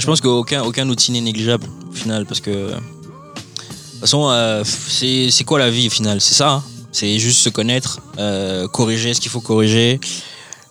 [0.00, 2.50] Je pense qu'aucun aucun outil n'est négligeable au final parce que.
[2.50, 6.20] De toute façon, euh, c'est quoi la vie au final?
[6.20, 6.50] C'est ça.
[6.52, 6.62] hein.
[6.90, 10.00] c'est juste se connaître, euh, corriger ce qu'il faut corriger,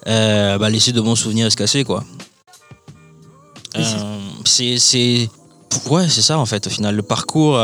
[0.08, 2.04] euh, bah, laisser de bons souvenirs se casser quoi.
[4.46, 5.30] C'est-
[5.92, 7.60] ouais c'est ça en fait au final le parcours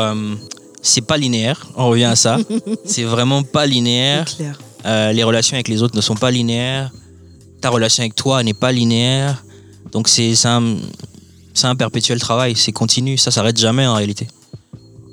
[0.80, 2.38] c'est pas linéaire on revient à ça
[2.84, 4.24] c'est vraiment pas linéaire
[4.84, 6.92] les relations avec les autres ne sont pas linéaires.
[7.60, 9.42] Ta relation avec toi n'est pas linéaire.
[9.90, 10.76] Donc c'est c'est un,
[11.56, 14.28] c'est un perpétuel travail, c'est continu, ça s'arrête jamais en réalité.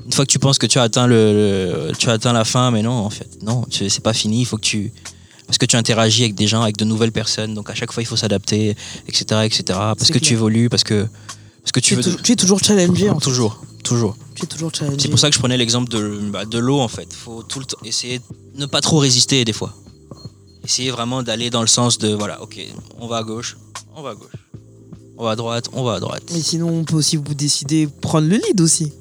[0.05, 2.43] Une fois que tu penses que tu as atteint, le, le- tu as atteint la
[2.45, 4.91] fin, mais non, en fait, non, c'est pas fini, il faut que tu...
[5.47, 8.01] Parce que tu interagis avec des gens, avec de nouvelles personnes, donc à chaque fois
[8.01, 8.75] il faut s'adapter,
[9.07, 9.63] etc., etc.
[9.67, 11.07] Parce que tu évolues, parce que,
[11.61, 12.15] parce que Tu, tu es veux...
[12.21, 13.09] tu es toujours challengé.
[13.09, 13.25] en fait.
[13.25, 14.17] Toujours, toujours.
[14.35, 14.97] Tu es toujours challengé.
[14.99, 17.13] C'est pour ça que je prenais l'exemple de, bah, de l'eau en fait.
[17.13, 19.73] faut tout le temps essayer de ne pas trop résister des fois.
[20.65, 22.59] Essayer vraiment d'aller dans le sens de voilà, ok,
[22.99, 23.57] on va à gauche,
[23.95, 24.31] on va à gauche.
[25.17, 26.23] On va à droite, on va à droite.
[26.33, 28.91] Mais sinon, on peut aussi vous décider prendre le lead aussi.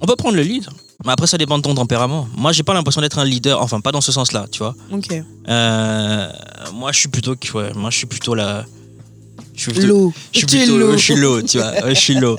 [0.00, 0.66] On peut prendre le lead.
[1.04, 2.28] Mais après, ça dépend de ton tempérament.
[2.36, 4.74] Moi, j'ai pas l'impression d'être un leader, enfin, pas dans ce sens-là, tu vois.
[4.92, 5.08] Ok.
[5.48, 6.28] Euh,
[6.74, 8.64] moi, je suis plutôt, ouais, moi, je suis plutôt la.
[9.54, 10.12] Je suis plutôt- L'eau.
[10.32, 10.92] Je suis plutôt l'eau.
[10.92, 11.72] je suis l'eau, tu vois.
[11.88, 12.36] Je suis l'eau.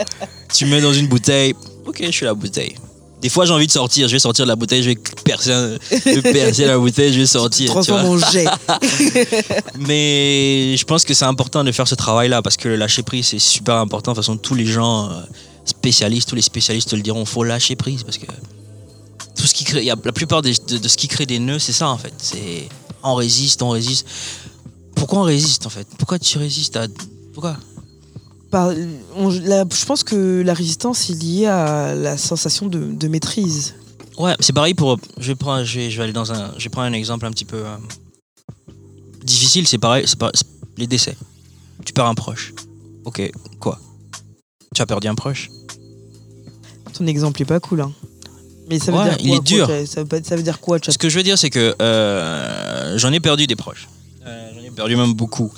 [0.53, 1.53] Tu me mets dans une bouteille,
[1.85, 2.75] ok, je suis la bouteille.
[3.21, 4.07] Des fois, j'ai envie de sortir.
[4.07, 5.51] Je vais sortir de la bouteille, je vais percer,
[5.91, 7.67] je vais percer la bouteille, je vais sortir.
[7.69, 8.45] Transforme en jet.
[9.79, 13.27] Mais je pense que c'est important de faire ce travail-là parce que le lâcher prise,
[13.27, 14.11] c'est super important.
[14.11, 15.21] De toute façon, tous les gens euh,
[15.65, 18.25] spécialistes, tous les spécialistes te le diront, faut lâcher prise parce que
[19.35, 21.25] tout ce qui crée, il y a, la plupart des- de, de ce qui crée
[21.25, 22.13] des nœuds, c'est ça en fait.
[22.17, 22.69] C'est
[23.03, 24.05] on résiste, on résiste.
[24.95, 25.87] Pourquoi on résiste en fait?
[25.97, 26.87] Pourquoi tu résistes à
[27.33, 27.57] pourquoi?
[28.51, 28.71] Par-
[29.15, 33.75] on- la- je pense que la résistance est liée à la sensation de, de maîtrise.
[34.17, 34.97] Ouais, c'est pareil pour.
[35.19, 37.25] Je vais prendre, je vais, je vais aller dans un, je vais prendre un exemple
[37.25, 37.75] un petit peu euh,
[39.23, 39.67] difficile.
[39.67, 40.05] C'est pareil,
[40.77, 41.15] les décès.
[41.85, 42.53] Tu perds un proche.
[43.05, 43.21] Ok,
[43.59, 43.79] quoi?
[44.75, 45.49] Tu as perdu un proche?
[46.93, 47.81] Ton exemple est pas cool.
[47.81, 47.91] Hein.
[48.69, 49.87] Mais ça veut Ouais, dire quoi il est quoi, dur.
[49.87, 53.13] ça, veut ça veut dire quoi, Ce que je veux dire, c'est que euh, j'en
[53.13, 53.87] ai perdu des proches.
[54.25, 55.51] Euh, j'en ai perdu même beaucoup.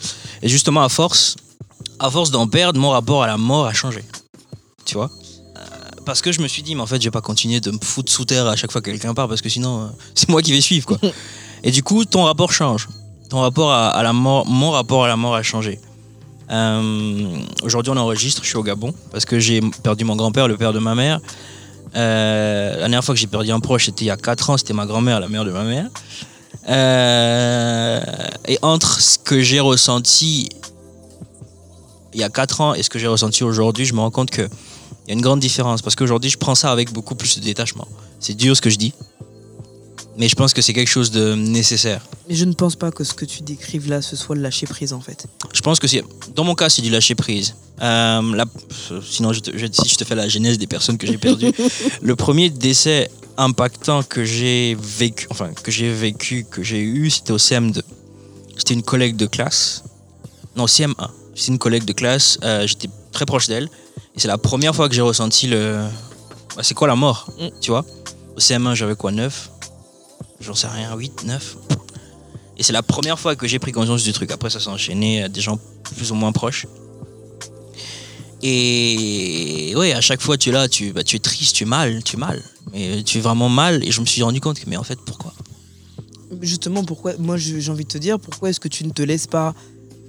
[0.43, 1.35] Et justement, à force,
[1.99, 4.03] à force d'en perdre, mon rapport à la mort a changé.
[4.85, 5.09] Tu vois?
[5.57, 5.61] Euh,
[6.05, 7.79] Parce que je me suis dit, mais en fait, je vais pas continuer de me
[7.81, 10.41] foutre sous terre à chaque fois que quelqu'un part, parce que sinon, euh, c'est moi
[10.41, 10.97] qui vais suivre, quoi.
[11.63, 12.87] Et du coup, ton rapport change.
[13.29, 15.79] Ton rapport à, à la mort, mon rapport à la mort a changé.
[16.51, 20.57] Euh, Aujourd'hui, on enregistre, je suis au Gabon, parce que j'ai perdu mon grand-père, le
[20.57, 21.19] père de ma mère.
[21.93, 24.73] La dernière fois que j'ai perdu un proche, c'était il y a 4 ans, c'était
[24.73, 25.89] ma grand-mère, la mère de ma mère.
[26.67, 28.01] Euh,
[28.47, 30.49] et entre ce que j'ai ressenti
[32.13, 34.31] il y a 4 ans et ce que j'ai ressenti aujourd'hui, je me rends compte
[34.31, 34.47] qu'il
[35.07, 35.81] y a une grande différence.
[35.81, 37.87] Parce qu'aujourd'hui, je prends ça avec beaucoup plus de détachement.
[38.19, 38.93] C'est dur ce que je dis,
[40.17, 42.01] mais je pense que c'est quelque chose de nécessaire.
[42.27, 44.65] Mais je ne pense pas que ce que tu décrives là, ce soit le lâcher
[44.67, 45.27] prise en fait.
[45.53, 46.03] Je pense que c'est,
[46.35, 47.55] dans mon cas, c'est du lâcher prise.
[47.81, 48.45] Euh,
[49.07, 51.53] sinon, je te, je- si je te fais la genèse des personnes que j'ai perdues,
[52.01, 57.31] le premier décès impactant que j'ai vécu, enfin que j'ai vécu, que j'ai eu, c'était
[57.31, 57.81] au CM2.
[58.57, 59.83] C'était une collègue de classe,
[60.57, 61.09] non CM1.
[61.39, 62.37] C'était une collègue de classe.
[62.43, 63.65] euh, J'étais très proche d'elle,
[64.15, 65.79] et c'est la première fois que j'ai ressenti le,
[66.55, 67.47] bah, c'est quoi la mort, Mm.
[67.61, 67.85] tu vois
[68.35, 69.49] Au CM1, j'avais quoi 9
[70.41, 71.57] J'en sais rien, 8, 9
[72.57, 74.31] et c'est la première fois que j'ai pris conscience du truc.
[74.31, 75.57] Après, ça s'est enchaîné à des gens
[75.95, 76.67] plus ou moins proches.
[78.41, 81.65] Et ouais, à chaque fois, tu es là, tu, bah, tu es triste, tu es
[81.65, 82.41] mal, tu es mal.
[82.73, 83.81] Mais tu es vraiment mal.
[83.85, 85.33] Et je me suis rendu compte que, mais en fait, pourquoi?
[86.41, 89.27] Justement, pourquoi Moi, j'ai envie de te dire, pourquoi est-ce que tu ne te laisses
[89.27, 89.53] pas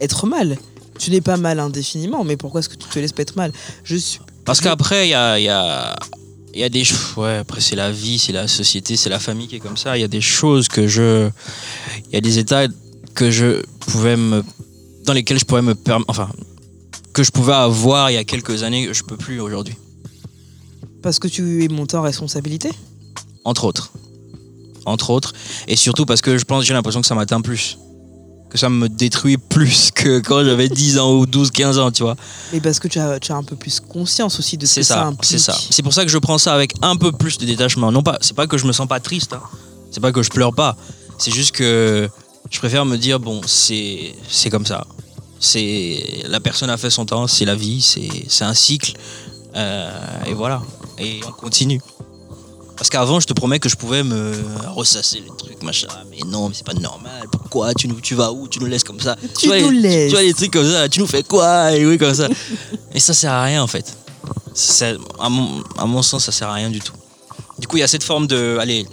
[0.00, 0.58] être mal?
[1.00, 3.52] Tu n'es pas mal indéfiniment, mais pourquoi est-ce que tu te laisses pas être mal
[3.84, 4.20] Je suis.
[4.44, 5.96] Parce qu'après, il y a, y, a,
[6.52, 7.16] il y a des choses.
[7.16, 9.96] Ouais, après, c'est la vie, c'est la société, c'est la famille qui est comme ça.
[9.96, 11.30] Il y a des choses que je.
[12.08, 12.66] Il y a des états
[13.14, 14.44] que je pouvais me.
[15.06, 16.10] Dans lesquels je pourrais me permettre.
[16.10, 16.28] Enfin.
[17.14, 19.74] Que je pouvais avoir il y a quelques années que je peux plus aujourd'hui.
[21.02, 22.70] Parce que tu es monté en responsabilité?
[23.44, 23.90] Entre autres.
[24.84, 25.32] Entre autres.
[25.66, 27.78] Et surtout parce que je pense, j'ai l'impression que ça m'atteint plus.
[28.50, 32.02] Que ça me détruit plus que quand j'avais 10 ans ou 12, 15 ans, tu
[32.02, 32.16] vois.
[32.52, 34.82] Mais parce que tu as, tu as un peu plus conscience aussi de ce que
[34.82, 35.24] ça, ça, implique.
[35.30, 35.56] c'est ça.
[35.70, 37.92] C'est pour ça que je prends ça avec un peu plus de détachement.
[37.92, 39.42] Non pas, c'est pas que je me sens pas triste, hein.
[39.90, 40.76] c'est pas que je pleure pas.
[41.18, 42.08] C'est juste que
[42.50, 44.86] je préfère me dire bon, c'est c'est comme ça.
[45.38, 48.94] C'est la personne a fait son temps, c'est la vie, c'est c'est un cycle,
[49.56, 49.90] Euh,
[50.26, 50.62] et voilà.
[50.98, 51.80] Et on continue.
[52.76, 54.32] Parce qu'avant, je te promets que je pouvais me
[54.74, 55.88] ressasser les trucs, machin.
[56.10, 57.26] Mais non, mais c'est pas normal.
[57.76, 60.08] Tu, nous, tu vas où Tu nous laisses comme ça Tu vois, nous les- laisses.
[60.10, 62.28] Tu vois les trucs comme ça, tu nous fais quoi Et oui, comme ça.
[62.94, 63.96] Et ça sert à rien en fait.
[64.54, 66.92] Ça- à, mon, à mon sens, ça sert à rien du tout.
[67.58, 68.56] Du coup, il y a cette forme de.
[68.60, 68.86] Allez,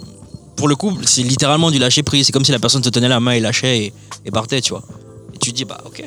[0.56, 2.26] pour le coup, c'est littéralement du lâcher prise.
[2.26, 3.92] C'est comme si la personne te tenait la main et lâchait et,
[4.26, 4.82] et partait, tu vois.
[5.34, 6.02] Et tu te dis, bah ok.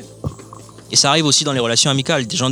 [0.90, 2.26] Et ça arrive aussi dans les relations amicales.
[2.26, 2.50] Des gens.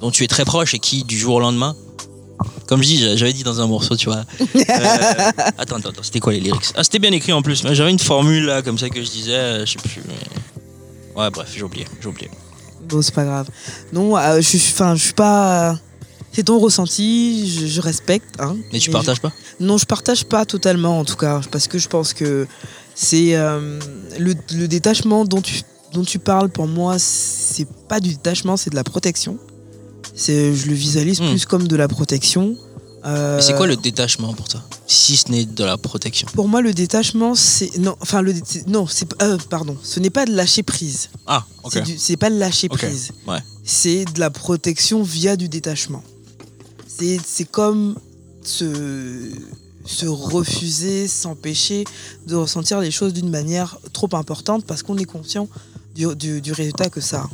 [0.00, 1.74] dont tu es très proche et qui, du jour au lendemain,
[2.66, 4.24] comme je dis, j'avais dit dans un morceau, tu vois.
[4.40, 4.44] Euh,
[5.58, 6.72] attends, attends, attends, c'était quoi les lyrics?
[6.74, 7.62] Ah, c'était bien écrit en plus.
[7.72, 10.02] J'avais une formule là, comme ça que je disais, euh, je sais plus.
[10.06, 12.30] mais- Ouais, bref, j'ai oublié, j'ai oublié.
[12.88, 13.48] Bon, c'est pas grave.
[13.92, 15.78] Non, euh, je suis, enfin, je suis pas.
[16.32, 18.38] C'est ton ressenti, je, je respecte.
[18.38, 19.32] Hein, Mais tu partages pas?
[19.58, 22.46] Non, je partage pas totalement en tout cas, parce que je pense que
[22.94, 23.80] c'est euh,
[24.18, 25.62] le, le détachement dont tu,
[25.94, 29.38] dont tu parles pour moi, c'est pas du détachement, c'est de la protection.
[30.16, 31.28] C'est, je le visualise Hmm.
[31.30, 32.56] plus comme de la protection.
[33.04, 34.60] Euh, c'est quoi le détachement pour toi?
[34.88, 36.26] Si ce n'est de la protection.
[36.34, 38.34] Pour moi, le détachement, c'est non, enfin le,
[38.66, 41.10] non, c'est euh, pardon, ce n'est pas de lâcher prise.
[41.26, 41.82] Ah, ok.
[41.98, 43.12] C'est pas de lâcher prise.
[43.28, 43.38] ouais.
[43.62, 46.02] C'est de la protection via du détachement.
[46.88, 47.96] C'est c'est comme
[48.42, 49.30] se,
[49.84, 51.84] se refuser, s'empêcher
[52.26, 55.48] de ressentir les choses d'une manière trop importante parce qu'on est conscient
[55.94, 57.30] du, du- du résultat que ça a.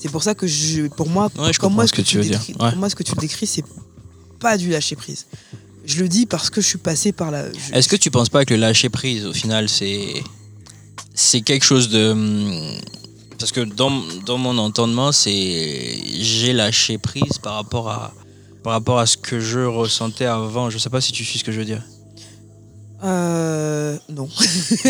[0.00, 2.38] C'est pour ça que je, pour moi, Ouais, je moi, ce que tu veux dire.
[2.40, 2.70] décris- Ouais.
[2.70, 3.64] pour moi, ce que tu décris, c'est
[4.40, 5.26] pas du lâcher prise.
[5.86, 7.52] Je le dis parce que je suis passé par la.
[7.52, 10.22] je- Est-ce que tu penses pas que le lâcher prise, au final, c'est
[11.14, 12.14] c'est quelque chose de
[13.38, 13.92] parce que dans,
[14.24, 18.12] dans mon entendement, c'est j'ai lâché prise par rapport à
[18.62, 20.70] par rapport à ce que je ressentais avant.
[20.70, 21.82] Je sais pas si tu suis ce que je veux dire.
[23.04, 24.28] Euh, non.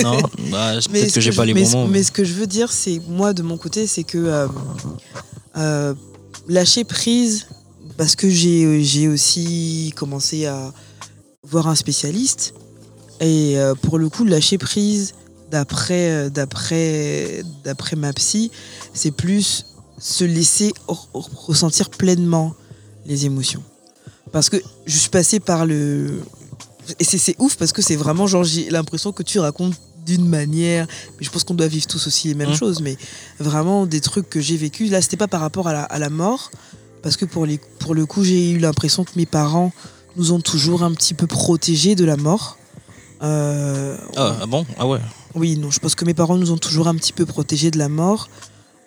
[0.02, 0.19] Non,
[0.50, 1.87] bah, peut-être que j'ai pas les bons mots.
[1.88, 4.46] Mais ce que je veux dire, c'est moi de mon côté, c'est que euh,
[5.56, 5.94] euh,
[6.49, 7.49] lâcher prise,
[7.96, 10.72] parce que j'ai aussi commencé à
[11.43, 12.55] voir un spécialiste,
[13.20, 15.14] et pour le coup, lâcher prise,
[15.50, 18.50] d'après d'après d'après ma psy,
[18.93, 19.67] c'est plus
[19.99, 22.55] se laisser ressentir pleinement
[23.06, 23.62] les émotions.
[24.32, 24.56] Parce que
[24.87, 26.20] je suis passée par le
[26.98, 29.75] et c'est- c'est ouf parce que c'est vraiment genre j'ai l'impression que tu racontes
[30.06, 30.86] d'une manière
[31.19, 32.56] mais je pense qu'on doit vivre tous aussi les mêmes Mhm.
[32.56, 32.96] choses mais
[33.40, 36.10] vraiment des trucs que j'ai vécu là c'était pas par rapport à la, à la
[36.10, 36.50] mort
[37.02, 39.72] parce que pour, les, pour le coup j'ai eu l'impression que mes parents
[40.16, 42.58] nous ont toujours un petit peu protégés de la mort
[43.22, 44.66] Euh, Ah, ah bon?
[44.78, 44.98] Ah ouais.
[45.34, 47.78] oui, non, je pense que mes parents nous ont toujours un petit peu protégés de
[47.78, 48.28] la mort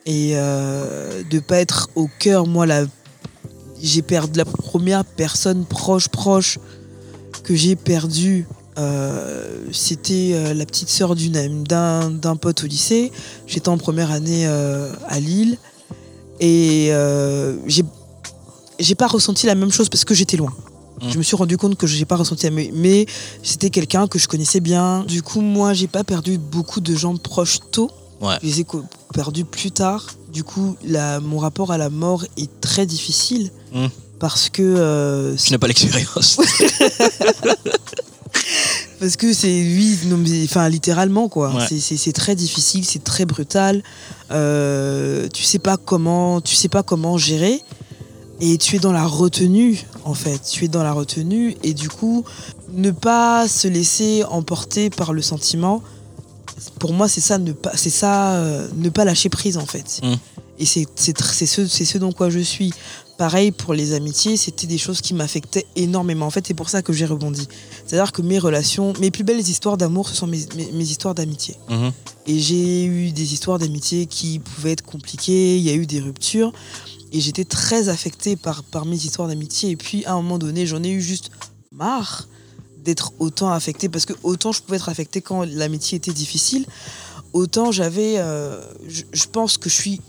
[0.06, 2.46] et euh, de pas être au cœur.
[2.46, 2.86] Moi, la,
[3.82, 6.60] j'ai perdu la première personne proche, proche
[7.44, 8.48] que j'ai perdue.
[8.78, 13.12] euh, c'était euh, la petite sœur d'une d'un d'un pote au lycée.
[13.48, 15.58] J'étais en première année euh, à Lille
[16.40, 16.92] et
[17.66, 17.84] j'ai
[18.80, 20.54] j'ai pas ressenti la même chose parce que j'étais loin.
[21.02, 21.10] Mm.
[21.10, 23.08] Je me suis rendu compte que j'ai pas ressenti la même, mais
[23.42, 25.04] c'était quelqu'un que je connaissais bien.
[25.06, 27.90] Du coup, moi, j'ai pas perdu beaucoup de gens proches tôt.
[28.22, 28.36] Ouais.
[28.42, 28.66] Je les ai
[29.14, 30.06] perdus plus tard.
[30.32, 33.88] Du coup, la, mon rapport à la mort est très difficile Mm.
[34.20, 36.38] Parce que euh, Tu n'as pas l'expérience.
[39.00, 41.54] parce que c'est oui, non, mais, enfin littéralement quoi.
[41.54, 41.66] Ouais.
[41.80, 43.84] C'est- très difficile, c'est très brutal.
[44.32, 47.62] Euh, tu sais pas comment, tu sais pas comment gérer
[48.40, 50.42] et tu es dans la retenue en fait.
[50.52, 52.24] Tu es dans la retenue et du coup
[52.74, 55.82] ne pas se laisser emporter par le sentiment.
[56.80, 60.00] Pour moi, c'est ça, ne pas, c'est ça, euh, ne pas lâcher prise en fait.
[60.04, 60.14] Mm.
[60.60, 62.74] Et c'est ce, c'est ce dans quoi je suis.
[63.18, 66.28] Pareil pour les amitiés, c'était des choses qui m'affectaient énormément.
[66.28, 67.48] En fait, c'est pour ça que j'ai rebondi.
[67.86, 71.16] C'est-à-dire que mes relations, mes plus belles histoires d'amour, ce sont mes, mes- mes histoires
[71.16, 71.56] d'amitié.
[71.70, 71.92] Mhm.
[72.28, 76.00] Et j'ai eu des histoires d'amitié qui pouvaient être compliquées, il y a eu des
[76.00, 76.54] ruptures.
[77.12, 79.72] Et j'étais très affectée par, par mes histoires d'amitié.
[79.72, 81.32] Et puis, à un moment donné, j'en ai eu juste
[81.72, 82.28] marre
[82.84, 83.90] d'être autant affectée.
[83.90, 86.66] Parce que autant je pouvais être affectée quand l'amitié était difficile,
[87.34, 88.16] autant j'avais...
[88.18, 90.02] euh, je, je pense que je suis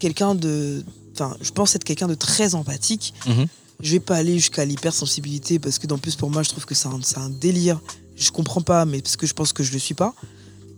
[0.00, 0.82] quelqu'un de...
[1.14, 3.14] Enfin, je pense être quelqu'un de très empathique.
[3.26, 3.46] Mhm.
[3.82, 6.74] Je vais pas aller jusqu'à l'hypersensibilité parce que, en plus, pour moi, je trouve que
[6.74, 7.80] c'est un, délire.
[8.16, 10.14] Je comprends pas, mais parce que je pense que je le suis pas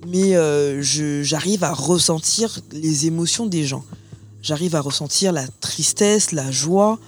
[0.08, 0.82] mais euh,
[1.22, 3.84] j'arrive à ressentir les émotions des gens.
[4.42, 6.98] J'arrive à ressentir la tristesse, la joie,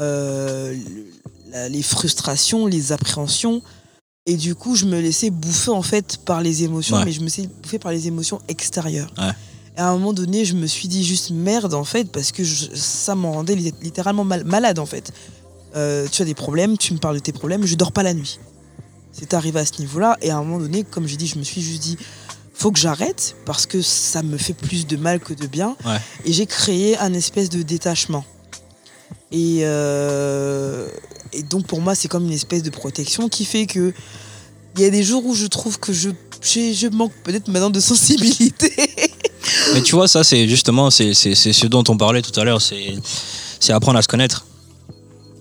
[0.00, 0.74] euh,
[1.50, 3.60] la- les frustrations, les appréhensions.
[4.24, 7.04] Et du coup, je me laissais bouffer en fait par les émotions, Ouais.
[7.04, 9.12] mais je me laissais bouffer par les émotions extérieures.
[9.18, 9.32] Ouais.
[9.78, 12.42] Et à un moment donné, je me suis dit juste merde en fait, parce que
[12.42, 15.12] je- ça m'en rendait li- littéralement mal- malade en fait.
[15.76, 18.12] Euh, tu as des problèmes, tu me parles de tes problèmes, je dors pas la
[18.12, 18.40] nuit.
[19.12, 21.44] C'est arrivé à ce niveau-là, et à un moment donné, comme j'ai dit, je me
[21.44, 21.96] suis juste dit,
[22.54, 25.76] faut que j'arrête parce que ça me fait plus de mal que de bien.
[25.84, 25.98] Ouais.
[26.24, 28.24] Et j'ai créé un espèce de détachement.
[29.30, 30.88] Et, euh,
[31.32, 33.92] et donc pour moi, c'est comme une espèce de protection qui fait que
[34.76, 36.10] il y a des jours où je trouve que je,
[36.42, 38.72] je, je manque peut-être maintenant de sensibilité.
[39.74, 42.60] Mais tu vois, ça, c'est justement c'est ce dont on parlait tout à l'heure.
[42.62, 42.94] C'est
[43.60, 44.44] c'est apprendre à se connaître.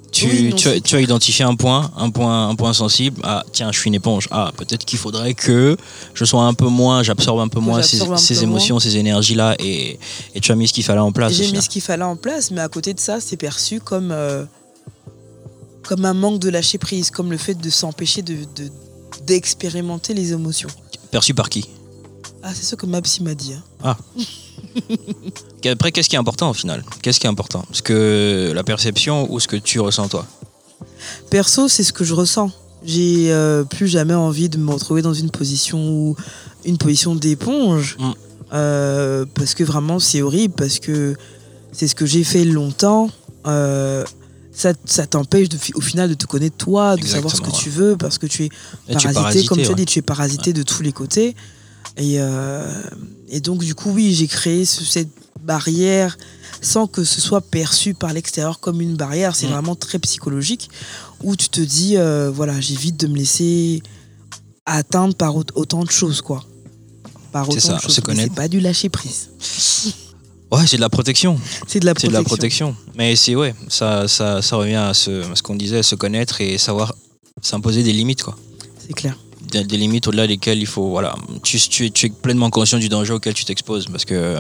[0.10, 2.74] Tu, Oui, non, tu, as, c'est tu as identifié un point, un point, un point
[2.74, 3.20] sensible.
[3.24, 4.28] Ah, tiens, je suis une éponge.
[4.32, 5.76] Ah, peut-être qu'il faudrait que
[6.14, 8.80] je sois un peu moins, j'absorbe un peu moins ces, j'absorbe un ces peu émotions,
[8.80, 9.56] ces énergies-là.
[9.60, 10.00] Et,
[10.34, 11.34] et tu as mis ce qu'il fallait en place.
[11.34, 11.62] J'ai mis hein.
[11.62, 14.46] ce qu'il fallait en place, mais à côté de ça, c'est perçu comme, euh,
[15.84, 18.72] comme un manque de lâcher prise, comme le fait de s'empêcher de, de-
[19.28, 20.70] d'expérimenter les émotions.
[21.12, 21.66] Perçu par qui?
[22.44, 23.54] Ah, c'est ce que ma psy m'a dit.
[23.84, 23.96] hein.
[25.66, 26.84] Après, qu'est-ce qui est important au final?
[27.02, 27.66] Qu'est-ce qui est important?
[27.72, 30.26] Est-ce que la perception ou ce que tu ressens toi?
[31.30, 32.52] Perso, c'est ce que je ressens.
[32.86, 36.16] J'ai euh, plus jamais envie de me retrouver dans une position où
[36.66, 38.12] une position d'éponge, Mm.
[38.54, 41.18] Euh, parce que vraiment c'est horrible, parce que
[41.74, 43.10] c'est ce que j'ai fait longtemps.
[43.46, 44.06] Euh,
[44.54, 47.98] ça, ça t'empêche au final de te connaître toi, de savoir ce que tu veux,
[47.98, 48.50] parce que tu es
[48.88, 49.76] Et tu es parasité, comme tu as ouais.
[49.76, 51.36] dit, tu es parasité de tous les côtés.
[51.98, 52.82] Et, euh,
[53.30, 55.10] et donc, du coup, oui, j'ai créé ce- cette
[55.42, 56.18] barrière
[56.62, 59.36] sans que ce soit perçu par l'extérieur comme une barrière.
[59.36, 60.70] C'est vraiment très psychologique
[61.24, 63.82] où tu te dis, euh, voilà, j'évite de me laisser
[64.66, 66.44] atteindre par au- autant de choses, quoi.
[67.32, 68.02] Par C'est autant ça, de choses.
[68.16, 69.30] C'est pas du lâcher prise.
[70.50, 71.38] Ouais, c'est de la protection.
[71.68, 72.10] C'est de la C'est protection.
[72.10, 72.76] de la protection.
[72.96, 76.58] Mais c'est ouais, ça, ça, ça revient à ce, ce qu'on disait, se connaître et
[76.58, 76.96] savoir
[77.42, 78.38] s'imposer des limites, quoi.
[78.80, 79.18] C'est clair.
[79.52, 80.90] Des, des limites au-delà desquelles il faut.
[80.90, 81.16] Voilà.
[81.44, 83.88] Tu, tu, es- tu es pleinement conscient du danger auquel tu t'exposes.
[83.88, 84.38] Parce que,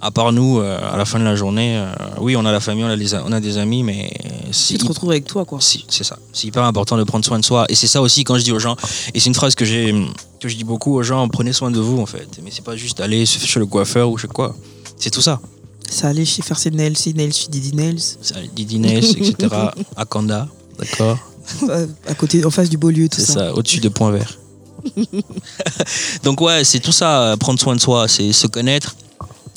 [0.00, 2.60] à part nous, euh, à la fin de la journée, euh, oui, on a la
[2.60, 4.10] famille, on a, les on a des amis, mais
[4.46, 5.60] Tu c'est te retrouves avec toi, quoi.
[5.60, 6.18] Si, c'est ça.
[6.32, 7.64] C'est hyper important de prendre soin de soi.
[7.68, 8.76] Et c'est ça aussi quand je dis aux gens,
[9.14, 9.92] et c'est une phrase que j'ai
[10.40, 12.28] que je dis beaucoup aux gens, prenez soin de vous en fait.
[12.42, 14.54] Mais c'est pas juste aller chez le coiffeur ou chez quoi.
[14.98, 15.40] C'est tout ça.
[15.90, 19.48] Ça allait chez faire ses nails, ses nails chez Didi Nails, C'est Didi Nails, etc.
[19.96, 21.35] Akanda, d'accord euh,
[22.08, 23.32] à côté, en face du beau lieu, tout C'est ça.
[23.32, 24.38] ça, au-dessus de Point Vert.
[26.22, 28.96] Donc ouais, c'est tout ça, euh, prendre soin de soi, c'est se connaître,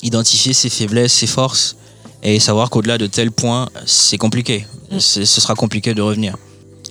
[0.02, 1.76] identifier ses faiblesses, ses forces,
[2.22, 4.66] et savoir qu'au-delà de tel point, c'est compliqué.
[4.90, 4.98] Mm.
[4.98, 6.36] Ce sera compliqué de revenir.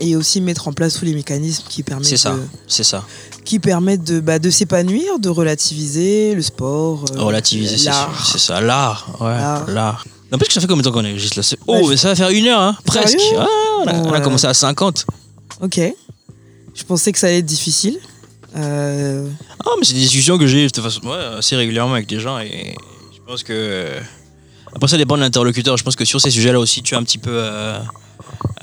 [0.01, 3.03] Et aussi mettre en place tous les mécanismes qui permettent C'est ça, de- c'est ça.
[3.43, 8.09] qui permettent de, bah, de s'épanouir, de relativiser le sport, euh, Relativiser, c'est sûr.
[8.25, 9.09] C'est ça, l'art.
[9.19, 9.69] Ouais, L'art.
[9.69, 10.05] l'art.
[10.31, 11.43] N'empêche que ça fait combien de temps qu'on est juste là?
[11.67, 13.19] Oh, mais ça va faire une heure, hein Presque.
[13.19, 13.39] Sérieux?
[13.83, 14.21] On, a, on a Ouais.
[14.21, 15.05] commencé à 50.
[15.61, 15.79] Ok.
[16.75, 17.97] Je pensais que ça allait être difficile.
[18.55, 19.27] Euh,
[19.65, 22.39] Ah, mais c'est des discussions que j'ai de façon, ouais, assez régulièrement avec des gens
[22.39, 22.75] et
[23.13, 23.87] je pense que.
[24.73, 25.77] Après, ça dépend de l'interlocuteur.
[25.77, 27.79] Je pense que sur ces sujets-là aussi, tu es un petit peu euh,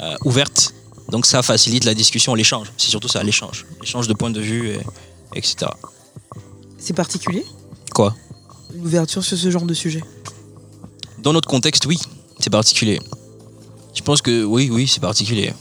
[0.00, 0.73] euh, ouverte.
[1.11, 2.73] Donc, ça facilite la discussion, l'échange.
[2.76, 3.66] C'est surtout ça, l'échange.
[3.80, 4.80] L'échange de points de vue, et,
[5.35, 5.66] etc.
[6.78, 7.44] c'est particulier?
[7.94, 8.14] Quoi?
[8.75, 10.02] L'ouverture sur ce genre de sujet.
[11.18, 11.99] Dans notre contexte, oui,
[12.40, 13.00] c'est particulier.
[13.97, 15.53] Je pense que oui, oui, c'est particulier.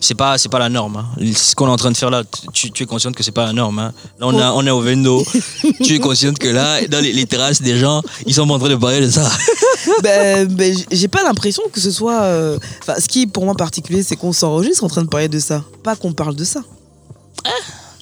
[0.00, 0.96] C'est pas, c'est pas la norme.
[0.96, 1.06] hein.
[1.34, 2.22] Ce qu'on est en train de faire là,
[2.52, 3.78] tu, tu es consciente que c'est pas la norme.
[3.78, 3.92] hein.
[4.18, 5.24] Là, on, a, on est au Vendo.
[5.84, 8.68] tu es consciente que là, dans les, les terrasses des gens, ils sont en train
[8.68, 9.30] de parler de ça.
[10.02, 12.20] ben, ben, j'ai pas l'impression que ce soit.
[12.22, 15.28] euh, Enfin, ce qui est pour moi particulier, c'est qu'on s'enregistre en train de parler
[15.28, 15.62] de ça.
[15.84, 16.62] Pas qu'on parle de ça.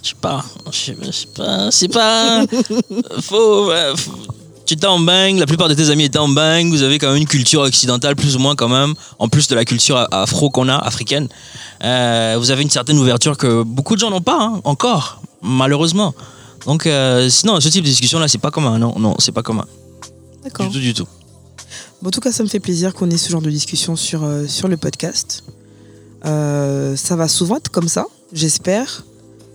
[0.03, 0.43] Je sais pas.
[0.71, 1.71] Je sais je sais pas.
[1.71, 2.45] C'est pas.
[2.45, 4.11] Ouais, faut-
[4.71, 7.09] Tu étais en bang, la plupart de tes amis étaient en bang, vous avez quand
[7.09, 10.49] même une culture occidentale, plus ou moins quand même, en plus de la culture afro
[10.49, 11.27] qu'on a, africaine.
[11.83, 16.15] Euh, vous avez une certaine ouverture que beaucoup de gens n'ont pas, hein, encore, malheureusement.
[16.67, 19.67] Donc, euh, sinon, ce type de discussion-là, c'est pas commun, non, non, c'est pas commun.
[20.45, 20.67] D'accord.
[20.67, 21.09] Du tout, du tout.
[22.00, 24.23] Bon, en tout cas, ça me fait plaisir qu'on ait ce genre de discussion sur,
[24.23, 25.43] euh, sur le podcast.
[26.27, 29.03] Euh, ça va souvent être comme ça, j'espère.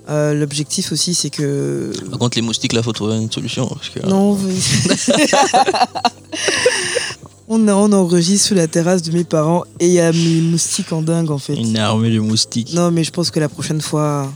[0.07, 1.91] Euh, L'objectif aussi, c'est que.
[2.12, 3.67] Par contre, les moustiques, là, faut trouver une solution.
[3.67, 4.53] Parce que, Non, oui.
[7.47, 10.91] on, on enregistre sous la terrasse de mes parents et il y a mes moustiques
[10.91, 11.55] en dingue en fait.
[11.55, 12.74] Une armée de moustiques.
[12.74, 14.31] Non, mais je pense que la prochaine fois,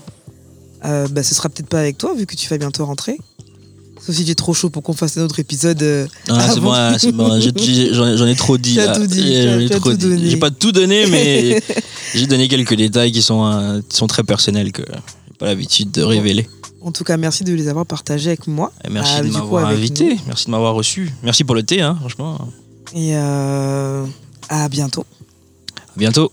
[0.86, 3.18] euh, bah, ce sera peut-être pas avec toi vu que tu vas bientôt rentrer.
[4.02, 5.82] Sauf si es trop chaud pour qu'on fasse un autre épisode.
[5.84, 7.40] euh, Ah, c'est bon, ah, bon.
[7.42, 8.76] J'ai- j'ai- J'en ai, trop dit.
[8.76, 10.30] J'ai- j'en ai trop dit.
[10.30, 11.62] J'ai pas tout donné, mais
[12.16, 14.94] j'ai donné quelques détails qui sont, euh, qui sont très personnels que j'ai
[15.40, 16.48] pas l'habitude de révéler.
[16.82, 18.72] En tout cas, merci de les avoir partagés avec moi.
[18.86, 20.16] Et merci Ah, de m'avoir invité.
[20.16, 20.22] nous.
[20.28, 21.12] Merci de m'avoir reçu.
[21.24, 22.38] Merci pour le thé, hein, franchement.
[22.94, 24.06] Et euh,
[24.50, 25.06] à bientôt.
[25.78, 26.32] À bientôt.